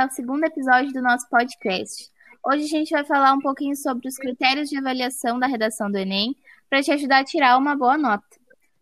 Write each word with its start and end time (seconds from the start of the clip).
ao 0.00 0.10
segundo 0.10 0.44
episódio 0.44 0.92
do 0.92 1.02
nosso 1.02 1.28
podcast. 1.28 2.10
Hoje 2.44 2.64
a 2.64 2.68
gente 2.68 2.90
vai 2.90 3.04
falar 3.04 3.34
um 3.34 3.40
pouquinho 3.40 3.76
sobre 3.76 4.08
os 4.08 4.16
critérios 4.16 4.70
de 4.70 4.78
avaliação 4.78 5.38
da 5.38 5.46
redação 5.46 5.90
do 5.90 5.98
Enem 5.98 6.34
para 6.70 6.82
te 6.82 6.90
ajudar 6.90 7.18
a 7.18 7.24
tirar 7.24 7.58
uma 7.58 7.76
boa 7.76 7.98
nota. 7.98 8.24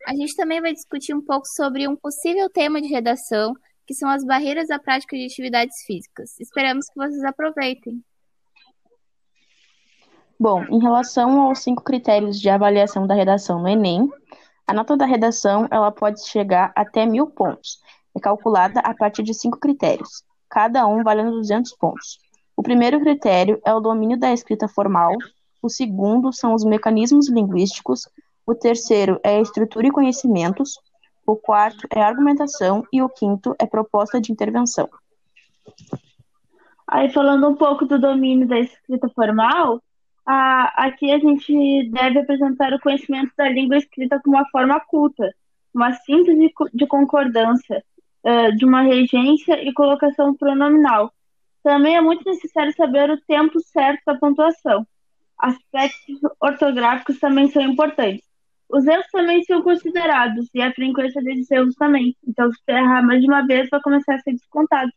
A 0.06 0.14
gente 0.14 0.36
também 0.36 0.60
vai 0.60 0.72
discutir 0.72 1.12
um 1.12 1.20
pouco 1.20 1.46
sobre 1.46 1.88
um 1.88 1.96
possível 1.96 2.48
tema 2.48 2.80
de 2.80 2.86
redação, 2.86 3.54
que 3.86 3.92
são 3.92 4.08
as 4.08 4.24
barreiras 4.24 4.70
à 4.70 4.78
prática 4.78 5.16
de 5.16 5.24
atividades 5.24 5.82
físicas. 5.84 6.38
Esperamos 6.38 6.86
que 6.86 6.96
vocês 6.96 7.24
aproveitem. 7.24 8.02
Bom, 10.38 10.64
em 10.70 10.80
relação 10.80 11.40
aos 11.40 11.58
cinco 11.58 11.82
critérios 11.82 12.40
de 12.40 12.48
avaliação 12.48 13.06
da 13.06 13.14
redação 13.14 13.60
no 13.60 13.68
Enem, 13.68 14.08
a 14.66 14.72
nota 14.72 14.96
da 14.96 15.06
redação 15.06 15.66
ela 15.70 15.90
pode 15.90 16.24
chegar 16.26 16.72
até 16.76 17.04
mil 17.04 17.26
pontos. 17.26 17.80
É 18.16 18.20
calculada 18.20 18.80
a 18.80 18.94
partir 18.94 19.22
de 19.22 19.34
cinco 19.34 19.58
critérios, 19.58 20.24
cada 20.50 20.86
um 20.86 21.02
valendo 21.04 21.30
200 21.30 21.72
pontos. 21.76 22.18
O 22.56 22.62
primeiro 22.62 23.00
critério 23.00 23.60
é 23.64 23.72
o 23.72 23.80
domínio 23.80 24.18
da 24.18 24.32
escrita 24.32 24.68
formal, 24.68 25.12
o 25.62 25.68
segundo 25.68 26.32
são 26.32 26.52
os 26.52 26.64
mecanismos 26.64 27.30
linguísticos, 27.30 28.08
o 28.46 28.54
terceiro 28.54 29.20
é 29.22 29.36
a 29.36 29.40
estrutura 29.40 29.86
e 29.86 29.92
conhecimentos, 29.92 30.78
o 31.26 31.36
quarto 31.36 31.86
é 31.94 32.02
a 32.02 32.08
argumentação 32.08 32.84
e 32.92 33.00
o 33.00 33.08
quinto 33.08 33.54
é 33.58 33.66
proposta 33.66 34.20
de 34.20 34.32
intervenção. 34.32 34.88
Aí, 36.86 37.08
falando 37.12 37.48
um 37.48 37.54
pouco 37.54 37.86
do 37.86 38.00
domínio 38.00 38.48
da 38.48 38.58
escrita 38.58 39.08
formal, 39.10 39.80
a, 40.26 40.86
aqui 40.86 41.12
a 41.12 41.18
gente 41.18 41.88
deve 41.90 42.18
apresentar 42.18 42.72
o 42.72 42.80
conhecimento 42.80 43.30
da 43.36 43.48
língua 43.48 43.76
escrita 43.76 44.20
como 44.22 44.36
uma 44.36 44.48
forma 44.50 44.80
culta, 44.80 45.32
uma 45.72 45.92
síntese 45.92 46.52
de 46.74 46.86
concordância, 46.86 47.84
uh, 48.24 48.56
de 48.56 48.64
uma 48.64 48.82
regência 48.82 49.62
e 49.62 49.72
colocação 49.72 50.34
pronominal. 50.34 51.12
Também 51.62 51.96
é 51.96 52.00
muito 52.00 52.24
necessário 52.24 52.72
saber 52.74 53.10
o 53.10 53.20
tempo 53.22 53.60
certo 53.60 54.02
da 54.06 54.14
pontuação. 54.16 54.86
Aspectos 55.38 56.20
ortográficos 56.40 57.18
também 57.18 57.48
são 57.50 57.62
importantes. 57.62 58.24
Os 58.68 58.86
erros 58.86 59.06
também 59.10 59.42
são 59.44 59.62
considerados 59.62 60.48
e 60.54 60.62
a 60.62 60.72
frequência 60.72 61.20
desses 61.22 61.50
erros 61.50 61.74
também. 61.74 62.16
Então, 62.26 62.50
se 62.52 62.60
errar 62.68 63.02
mais 63.02 63.20
de 63.20 63.26
uma 63.26 63.44
vez, 63.46 63.68
vai 63.68 63.80
começar 63.80 64.14
a 64.14 64.18
ser 64.20 64.32
descontado. 64.32 64.90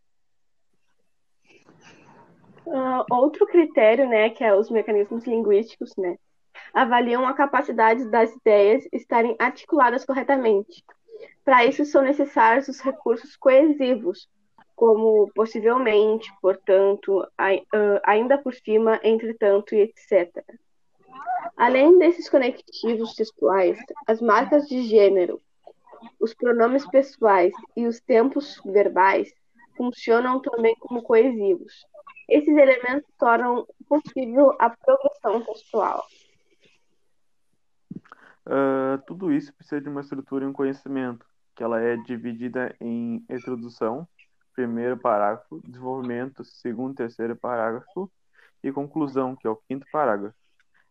Uh, 2.65 3.03
outro 3.11 3.45
critério, 3.47 4.07
né, 4.07 4.29
que 4.29 4.43
é 4.43 4.55
os 4.55 4.69
mecanismos 4.69 5.25
linguísticos, 5.25 5.91
né, 5.97 6.15
avaliam 6.73 7.27
a 7.27 7.33
capacidade 7.33 8.09
das 8.09 8.33
ideias 8.35 8.87
estarem 8.91 9.35
articuladas 9.39 10.05
corretamente. 10.05 10.83
Para 11.43 11.65
isso 11.65 11.85
são 11.85 12.01
necessários 12.01 12.67
os 12.67 12.79
recursos 12.79 13.35
coesivos, 13.35 14.29
como 14.75 15.29
possivelmente, 15.35 16.31
portanto, 16.41 17.25
ainda 18.03 18.37
por 18.37 18.53
cima, 18.53 18.99
entretanto 19.03 19.75
e 19.75 19.81
etc. 19.81 20.43
Além 21.55 21.99
desses 21.99 22.29
conectivos 22.29 23.13
textuais, 23.13 23.77
as 24.07 24.21
marcas 24.21 24.67
de 24.67 24.83
gênero, 24.83 25.41
os 26.19 26.33
pronomes 26.33 26.85
pessoais 26.89 27.53
e 27.75 27.85
os 27.85 27.99
tempos 28.01 28.59
verbais 28.65 29.31
funcionam 29.77 30.41
também 30.41 30.75
como 30.75 31.03
coesivos. 31.03 31.85
Esses 32.27 32.55
elementos 32.55 33.09
tornam 33.19 33.67
possível 33.87 34.55
a 34.59 34.69
progressão 34.69 35.41
textual. 35.41 36.03
Uh, 38.45 39.01
tudo 39.07 39.31
isso 39.31 39.53
precisa 39.53 39.79
de 39.79 39.89
uma 39.89 40.01
estrutura 40.01 40.43
e 40.43 40.47
um 40.47 40.53
conhecimento, 40.53 41.25
que 41.55 41.63
ela 41.63 41.79
é 41.79 41.95
dividida 41.97 42.75
em 42.79 43.25
introdução, 43.29 44.07
primeiro 44.53 44.97
parágrafo, 44.97 45.61
desenvolvimento, 45.63 46.43
segundo 46.43 46.95
terceiro 46.95 47.35
parágrafo, 47.35 48.11
e 48.63 48.71
conclusão, 48.71 49.35
que 49.35 49.47
é 49.47 49.49
o 49.49 49.55
quinto 49.55 49.85
parágrafo. 49.91 50.35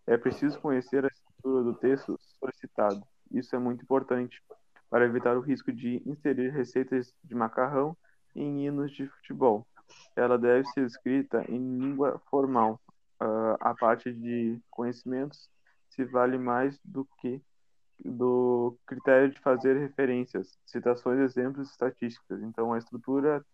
É 0.07 0.17
preciso 0.17 0.61
conhecer 0.61 1.05
a 1.05 1.09
estrutura 1.09 1.63
do 1.63 1.75
texto 1.75 2.19
solicitado. 2.39 3.03
Isso 3.31 3.55
é 3.55 3.59
muito 3.59 3.83
importante 3.83 4.43
para 4.91 5.07
evitar 5.07 5.37
o 5.37 5.41
risco 5.41 5.73
de 5.73 6.03
inserir 6.05 6.51
receitas 6.51 7.15
de 7.25 7.35
macarrão 7.35 7.97
em 8.35 8.67
hinos 8.67 8.91
de 8.93 9.07
futebol. 9.07 9.67
Ela 10.17 10.39
deve 10.39 10.67
ser 10.69 10.85
escrita 10.85 11.45
em 11.49 11.79
língua 11.79 12.21
formal. 12.31 12.81
Uh, 13.21 13.57
a 13.61 13.73
parte 13.75 14.13
de 14.13 14.61
conhecimentos 14.69 15.49
se 15.95 16.05
vale 16.05 16.39
mais 16.39 16.79
do 16.85 17.05
que 17.21 17.41
do 18.05 18.77
critério 18.87 19.31
de 19.31 19.39
fazer 19.41 19.79
referências, 19.79 20.59
citações, 20.67 21.21
exemplos, 21.21 21.71
estatísticas. 21.71 22.43
Então 22.43 22.73
a 22.73 22.79
estrutura 22.79 23.45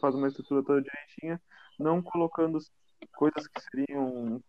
faz 0.00 0.14
uma 0.14 0.28
estrutura 0.28 0.62
toda 0.62 0.82
direitinha, 0.82 1.40
não 1.78 2.02
colocando 2.02 2.58
coisas 3.14 3.46
que 3.46 3.60
seriam 3.60 4.42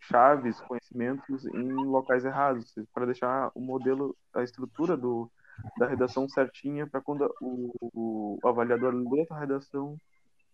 chaves, 0.00 0.60
conhecimentos 0.60 1.46
em 1.46 1.72
locais 1.72 2.24
errados, 2.24 2.74
para 2.92 3.06
deixar 3.06 3.50
o 3.54 3.60
modelo, 3.60 4.16
a 4.34 4.42
estrutura 4.42 4.96
do, 4.96 5.30
da 5.78 5.86
redação 5.86 6.28
certinha, 6.28 6.86
para 6.86 7.00
quando 7.00 7.34
o, 7.40 8.38
o, 8.42 8.48
avaliador 8.48 8.92
lê 8.94 9.26
a 9.30 9.38
redação, 9.38 9.98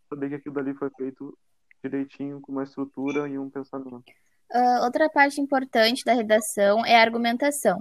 saber 0.08 0.28
que 0.28 0.34
aquilo 0.36 0.54
dali 0.54 0.74
foi 0.74 0.90
feito 0.90 1.36
direitinho, 1.82 2.40
com 2.40 2.52
uma 2.52 2.62
estrutura 2.62 3.28
e 3.28 3.38
um 3.38 3.50
pensamento. 3.50 4.04
Uh, 4.52 4.84
outra 4.84 5.08
parte 5.08 5.40
importante 5.40 6.04
da 6.04 6.12
redação 6.12 6.84
é 6.84 6.96
a 6.96 7.02
argumentação. 7.02 7.78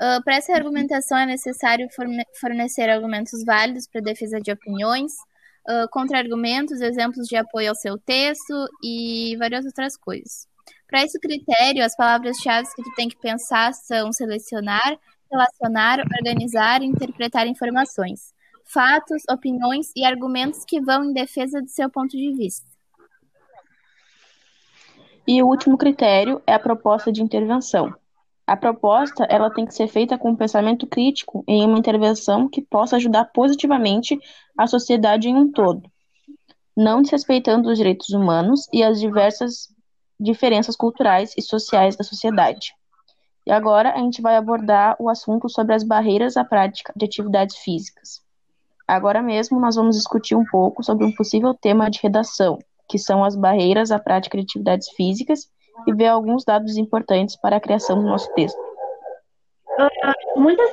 Uh, 0.00 0.22
para 0.24 0.36
essa 0.36 0.52
argumentação 0.52 1.16
é 1.16 1.26
necessário 1.26 1.86
fornecer 2.40 2.90
argumentos 2.90 3.44
válidos 3.44 3.86
para 3.86 4.00
defesa 4.00 4.40
de 4.40 4.50
opiniões, 4.50 5.12
uh, 5.68 5.88
contra-argumentos, 5.90 6.80
exemplos 6.80 7.28
de 7.28 7.36
apoio 7.36 7.68
ao 7.68 7.76
seu 7.76 7.96
texto 7.98 8.68
e 8.82 9.36
várias 9.38 9.64
outras 9.64 9.96
coisas. 9.96 10.48
Para 10.88 11.04
esse 11.04 11.18
critério, 11.20 11.84
as 11.84 11.96
palavras-chave 11.96 12.68
que 12.74 12.82
tu 12.82 12.92
tem 12.94 13.08
que 13.08 13.16
pensar 13.18 13.72
são 13.72 14.12
selecionar, 14.12 14.98
relacionar, 15.30 16.00
organizar 16.00 16.82
e 16.82 16.86
interpretar 16.86 17.46
informações, 17.46 18.34
fatos, 18.64 19.22
opiniões 19.30 19.86
e 19.96 20.04
argumentos 20.04 20.64
que 20.66 20.80
vão 20.80 21.04
em 21.04 21.12
defesa 21.12 21.62
do 21.62 21.68
seu 21.68 21.88
ponto 21.88 22.16
de 22.16 22.34
vista. 22.34 22.71
E 25.26 25.42
o 25.42 25.46
último 25.46 25.78
critério 25.78 26.42
é 26.46 26.54
a 26.54 26.58
proposta 26.58 27.12
de 27.12 27.22
intervenção. 27.22 27.94
A 28.44 28.56
proposta 28.56 29.24
ela 29.24 29.50
tem 29.50 29.64
que 29.64 29.74
ser 29.74 29.86
feita 29.86 30.18
com 30.18 30.30
um 30.30 30.36
pensamento 30.36 30.86
crítico 30.86 31.44
em 31.46 31.64
uma 31.64 31.78
intervenção 31.78 32.48
que 32.48 32.60
possa 32.60 32.96
ajudar 32.96 33.26
positivamente 33.26 34.18
a 34.58 34.66
sociedade 34.66 35.28
em 35.28 35.36
um 35.36 35.50
todo, 35.50 35.88
não 36.76 37.02
desrespeitando 37.02 37.70
os 37.70 37.78
direitos 37.78 38.10
humanos 38.10 38.68
e 38.72 38.82
as 38.82 38.98
diversas 38.98 39.68
diferenças 40.18 40.74
culturais 40.74 41.32
e 41.38 41.42
sociais 41.42 41.96
da 41.96 42.02
sociedade. 42.02 42.74
E 43.46 43.52
agora 43.52 43.92
a 43.92 43.98
gente 43.98 44.20
vai 44.20 44.36
abordar 44.36 44.96
o 44.98 45.08
assunto 45.08 45.48
sobre 45.48 45.74
as 45.74 45.84
barreiras 45.84 46.36
à 46.36 46.44
prática 46.44 46.92
de 46.96 47.04
atividades 47.04 47.56
físicas. 47.58 48.20
Agora 48.86 49.22
mesmo 49.22 49.60
nós 49.60 49.76
vamos 49.76 49.96
discutir 49.96 50.34
um 50.34 50.44
pouco 50.44 50.82
sobre 50.82 51.04
um 51.04 51.12
possível 51.12 51.54
tema 51.54 51.88
de 51.88 52.00
redação, 52.02 52.58
que 52.88 52.98
são 52.98 53.24
as 53.24 53.36
barreiras 53.36 53.90
à 53.90 53.98
prática 53.98 54.36
de 54.36 54.44
atividades 54.44 54.88
físicas, 54.90 55.50
e 55.86 55.94
ver 55.94 56.06
alguns 56.06 56.44
dados 56.44 56.76
importantes 56.76 57.36
para 57.36 57.56
a 57.56 57.60
criação 57.60 57.98
do 57.98 58.06
nosso 58.06 58.32
texto. 58.34 58.58
Uh, 59.78 60.40
muitas, 60.40 60.70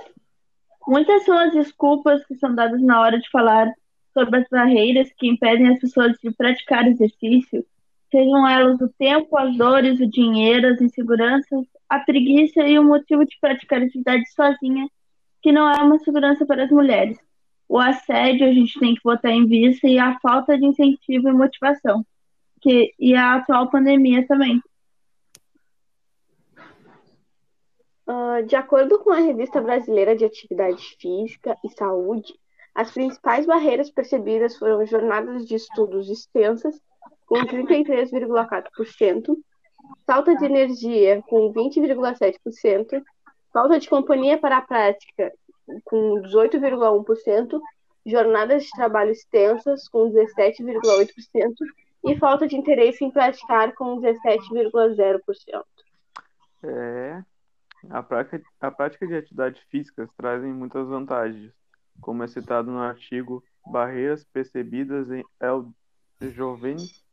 muitas 0.87 1.23
são 1.23 1.37
as 1.37 1.53
desculpas 1.53 2.25
que 2.25 2.35
são 2.35 2.53
dadas 2.53 2.81
na 2.81 2.99
hora 2.99 3.17
de 3.17 3.29
falar 3.29 3.71
sobre 4.13 4.39
as 4.39 4.45
barreiras 4.49 5.09
que 5.17 5.27
impedem 5.27 5.69
as 5.69 5.79
pessoas 5.79 6.13
de 6.21 6.31
praticar 6.31 6.85
exercício 6.85 7.65
Sejam 8.11 8.47
elas 8.47 8.81
o 8.81 8.89
tempo, 8.97 9.37
as 9.37 9.55
dores, 9.55 9.99
o 9.99 10.09
dinheiro, 10.09 10.67
as 10.67 10.81
inseguranças, 10.81 11.65
a 11.87 11.99
preguiça 11.99 12.67
e 12.67 12.79
o 12.79 12.83
motivo 12.83 13.23
de 13.23 13.37
praticar 13.39 13.81
atividade 13.81 14.27
sozinha, 14.31 14.87
que 15.43 15.51
não 15.51 15.69
é 15.69 15.75
uma 15.83 15.99
segurança 15.99 16.43
para 16.45 16.63
as 16.63 16.71
mulheres. 16.71 17.17
O 17.69 17.77
assédio 17.77 18.47
a 18.47 18.51
gente 18.51 18.79
tem 18.79 18.95
que 18.95 19.01
botar 19.03 19.29
em 19.29 19.45
vista 19.45 19.87
e 19.87 19.99
a 19.99 20.19
falta 20.19 20.57
de 20.57 20.65
incentivo 20.65 21.29
e 21.29 21.33
motivação, 21.33 22.03
que, 22.59 22.95
e 22.97 23.15
a 23.15 23.35
atual 23.35 23.69
pandemia 23.69 24.25
também. 24.25 24.59
Uh, 28.07 28.43
de 28.47 28.55
acordo 28.55 28.97
com 28.97 29.11
a 29.11 29.19
Revista 29.19 29.61
Brasileira 29.61 30.15
de 30.15 30.25
Atividade 30.25 30.97
Física 30.99 31.55
e 31.63 31.69
Saúde, 31.69 32.33
as 32.73 32.91
principais 32.91 33.45
barreiras 33.45 33.91
percebidas 33.91 34.57
foram 34.57 34.83
jornadas 34.83 35.45
de 35.45 35.53
estudos 35.53 36.09
extensas 36.09 36.81
com 37.27 37.35
33,4%, 37.35 39.37
falta 40.07 40.35
de 40.35 40.43
energia, 40.43 41.21
com 41.27 41.53
20,7%, 41.53 43.03
falta 43.53 43.79
de 43.79 43.87
companhia 43.87 44.39
para 44.39 44.57
a 44.57 44.61
prática, 44.61 45.31
com 45.85 46.21
18,1%, 46.21 47.59
jornadas 48.05 48.63
de 48.63 48.71
trabalho 48.71 49.11
extensas, 49.11 49.87
com 49.87 50.11
17,8%, 50.11 51.53
e 52.05 52.17
falta 52.17 52.47
de 52.47 52.55
interesse 52.55 53.03
em 53.03 53.11
praticar, 53.11 53.73
com 53.73 53.99
17,0%. 53.99 55.63
É, 56.63 57.23
a 57.89 58.03
prática, 58.03 58.41
a 58.59 58.71
prática 58.71 59.07
de 59.07 59.15
atividades 59.15 59.61
físicas 59.69 60.09
trazem 60.17 60.51
muitas 60.51 60.87
vantagens, 60.87 61.53
como 62.01 62.23
é 62.23 62.27
citado 62.27 62.71
no 62.71 62.79
artigo 62.79 63.43
Barreiras 63.65 64.23
percebidas 64.23 65.09
em 65.11 65.23
jovens 66.31 67.03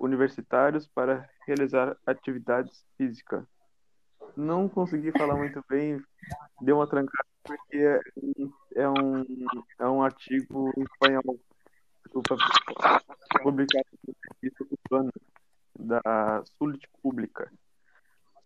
universitários 0.00 0.86
para 0.88 1.28
realizar 1.46 1.96
atividades 2.06 2.84
físicas. 2.96 3.44
Não 4.36 4.68
consegui 4.68 5.12
falar 5.12 5.36
muito 5.36 5.62
bem, 5.68 6.02
deu 6.60 6.76
uma 6.76 6.86
trancada 6.86 7.26
porque 7.44 7.76
é, 7.76 8.00
é 8.76 8.88
um, 8.88 9.24
é 9.78 9.88
um 9.88 10.02
artigo 10.02 10.72
em 10.76 10.82
espanhol 10.82 11.38
publicado 13.42 13.88
no 14.06 14.14
revista 14.40 14.64
Urbana 14.70 15.12
da 15.78 16.42
Saúde 16.58 16.88
Pública. 17.02 17.50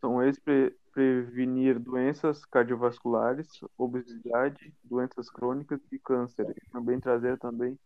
São 0.01 0.23
eles 0.23 0.39
pre 0.39 0.75
prevenir 0.93 1.79
doenças 1.79 2.43
cardiovasculares, 2.47 3.61
obesidade, 3.77 4.73
doenças 4.83 5.29
crônicas 5.29 5.79
e 5.93 5.99
câncer. 5.99 6.57
Também 6.73 6.99
trazer 6.99 7.39
também 7.39 7.79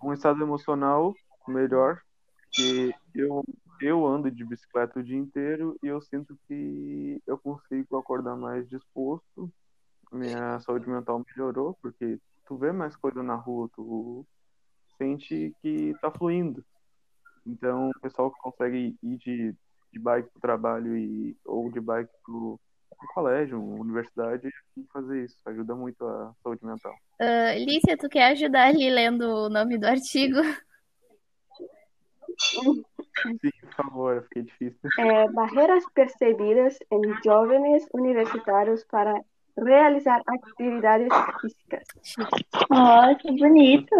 um 0.00 0.12
estado 0.12 0.40
emocional 0.40 1.12
melhor, 1.48 2.00
que 2.52 2.94
eu, 3.12 3.44
eu 3.82 4.06
ando 4.06 4.30
de 4.30 4.44
bicicleta 4.44 5.00
o 5.00 5.02
dia 5.02 5.18
inteiro 5.18 5.76
e 5.82 5.86
eu 5.86 6.00
sinto 6.00 6.38
que 6.46 7.20
eu 7.26 7.36
consigo 7.36 7.96
acordar 7.96 8.36
mais 8.36 8.68
disposto, 8.68 9.50
minha 10.12 10.60
saúde 10.60 10.88
mental 10.88 11.24
melhorou, 11.26 11.76
porque 11.80 12.18
tu 12.46 12.56
vê 12.56 12.70
mais 12.70 12.94
coisa 12.96 13.22
na 13.22 13.34
rua, 13.34 13.68
tu 13.74 14.26
sente 14.98 15.54
que 15.62 15.94
tá 16.00 16.10
fluindo. 16.10 16.64
Então, 17.46 17.90
o 17.90 18.00
pessoal 18.00 18.30
que 18.30 18.40
consegue 18.40 18.96
ir 19.02 19.16
de, 19.18 19.54
de 19.92 19.98
bike 19.98 20.30
pro 20.30 20.40
trabalho 20.40 20.96
e, 20.96 21.36
ou 21.44 21.70
de 21.70 21.80
bike 21.80 22.12
pro, 22.24 22.60
pro 22.96 23.08
colégio, 23.14 23.60
universidade, 23.60 24.48
tem 24.74 24.84
que 24.84 24.92
fazer 24.92 25.24
isso. 25.24 25.36
Ajuda 25.46 25.74
muito 25.74 26.06
a 26.06 26.32
saúde 26.42 26.64
mental. 26.64 26.94
Uh, 27.20 27.64
Lícia, 27.64 27.96
tu 27.96 28.08
quer 28.08 28.32
ajudar 28.32 28.68
ali 28.68 28.88
lendo 28.90 29.22
o 29.22 29.48
nome 29.48 29.76
do 29.76 29.86
artigo? 29.86 30.38
Sim, 32.38 32.84
por 33.76 33.84
favor, 33.84 34.22
fiquei 34.24 34.42
difícil. 34.42 34.90
É, 34.98 35.28
barreiras 35.30 35.84
percebidas 35.94 36.78
em 36.90 37.00
jovens 37.24 37.86
universitários 37.92 38.84
para 38.84 39.14
realizar 39.56 40.22
atividades 40.26 41.08
físicas. 41.40 41.84
Oh, 42.70 43.16
que 43.18 43.30
bonito! 43.38 43.94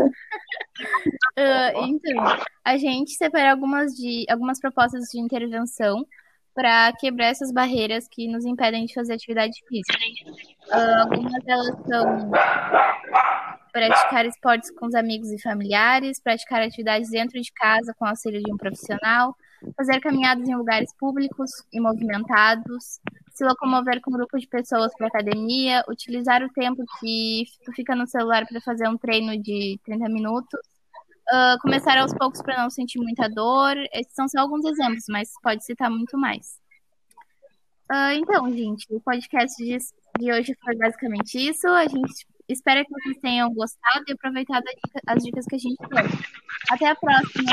Uh, 1.38 1.86
então, 1.86 2.24
a 2.64 2.76
gente 2.76 3.12
separou 3.12 3.50
algumas, 3.50 3.92
de, 3.92 4.24
algumas 4.28 4.60
propostas 4.60 5.08
de 5.12 5.20
intervenção 5.20 6.06
para 6.54 6.92
quebrar 6.98 7.26
essas 7.26 7.50
barreiras 7.52 8.06
que 8.08 8.28
nos 8.28 8.44
impedem 8.44 8.84
de 8.84 8.94
fazer 8.94 9.14
atividade 9.14 9.58
física. 9.68 9.98
Uh, 10.68 11.02
algumas 11.02 11.42
delas 11.44 11.76
são 11.86 12.30
praticar 13.72 14.26
esportes 14.26 14.70
com 14.70 14.86
os 14.86 14.94
amigos 14.94 15.30
e 15.30 15.40
familiares, 15.40 16.20
praticar 16.20 16.62
atividades 16.62 17.10
dentro 17.10 17.40
de 17.40 17.50
casa 17.52 17.94
com 17.98 18.04
auxílio 18.04 18.42
de 18.42 18.52
um 18.52 18.56
profissional, 18.56 19.34
fazer 19.76 20.00
caminhadas 20.00 20.48
em 20.48 20.54
lugares 20.54 20.92
públicos 20.96 21.50
e 21.72 21.80
movimentados, 21.80 23.00
se 23.30 23.44
locomover 23.44 24.00
com 24.00 24.10
um 24.10 24.14
grupo 24.14 24.38
de 24.38 24.46
pessoas 24.46 24.92
para 24.96 25.06
academia, 25.06 25.84
utilizar 25.88 26.42
o 26.42 26.52
tempo 26.52 26.84
que 27.00 27.44
tu 27.64 27.72
fica 27.72 27.94
no 27.94 28.06
celular 28.06 28.46
para 28.46 28.60
fazer 28.60 28.88
um 28.88 28.96
treino 28.96 29.40
de 29.40 29.78
30 29.84 30.08
minutos, 30.08 30.60
uh, 31.32 31.58
começar 31.60 31.98
aos 31.98 32.12
poucos 32.14 32.42
para 32.42 32.62
não 32.62 32.70
sentir 32.70 32.98
muita 32.98 33.28
dor. 33.28 33.76
Esses 33.92 34.14
são 34.14 34.28
só 34.28 34.40
alguns 34.40 34.64
exemplos, 34.64 35.04
mas 35.08 35.30
pode 35.42 35.64
citar 35.64 35.90
muito 35.90 36.18
mais. 36.18 36.60
Uh, 37.90 38.12
então, 38.16 38.50
gente, 38.50 38.86
o 38.90 39.00
podcast 39.00 39.62
de, 39.62 39.76
de 40.18 40.32
hoje 40.32 40.56
foi 40.64 40.76
basicamente 40.76 41.38
isso. 41.38 41.66
A 41.68 41.86
gente 41.86 42.26
espera 42.48 42.84
que 42.84 42.90
vocês 42.90 43.18
tenham 43.18 43.52
gostado 43.52 44.04
e 44.08 44.12
aproveitado 44.12 44.64
as 45.06 45.22
dicas 45.22 45.44
que 45.46 45.56
a 45.56 45.58
gente 45.58 45.76
deu. 45.78 46.04
Até 46.70 46.86
a 46.86 46.94
próxima. 46.94 47.52